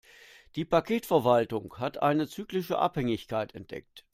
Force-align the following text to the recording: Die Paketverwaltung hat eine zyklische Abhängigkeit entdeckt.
Die 0.55 0.65
Paketverwaltung 0.65 1.77
hat 1.77 2.01
eine 2.01 2.27
zyklische 2.27 2.79
Abhängigkeit 2.79 3.53
entdeckt. 3.53 4.03